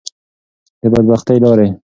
د 0.81 0.83
بدبختی 0.91 1.37
لارې. 1.43 1.67